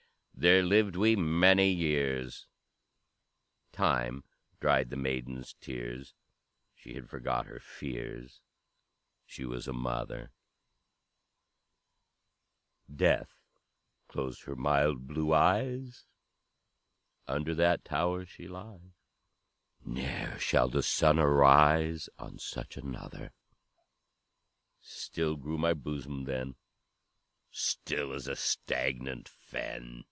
"There 0.33 0.63
lived 0.63 0.95
we 0.95 1.15
many 1.15 1.69
years; 1.71 2.47
Time 3.71 4.23
dried 4.59 4.89
the 4.89 4.95
maiden's 4.95 5.53
tears; 5.53 6.15
She 6.73 6.95
had 6.95 7.07
forgot 7.07 7.45
her 7.45 7.59
fears, 7.59 8.41
She 9.27 9.45
was 9.45 9.67
a 9.67 9.71
mother; 9.73 10.31
Death 12.91 13.35
closed 14.07 14.45
her 14.45 14.55
mild 14.55 15.05
blue 15.05 15.31
eyes, 15.31 16.07
Under 17.27 17.53
that 17.53 17.85
tower 17.85 18.25
she 18.25 18.47
lies; 18.47 18.81
Ne'er 19.85 20.39
shall 20.39 20.69
the 20.69 20.81
sun 20.81 21.19
arise 21.19 22.09
On 22.17 22.39
such 22.39 22.77
another! 22.77 23.31
"Still 24.81 25.35
grew 25.35 25.59
my 25.59 25.75
bosom 25.75 26.23
then, 26.23 26.55
Still 27.51 28.11
as 28.11 28.27
a 28.27 28.35
stagnant 28.35 29.29
fen! 29.29 29.99